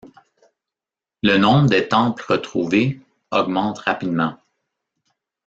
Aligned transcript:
Le 1.21 1.37
nombre 1.37 1.69
des 1.69 1.87
temples 1.87 2.25
retrouvés 2.27 2.99
augmente 3.29 3.77
rapidement. 3.77 4.39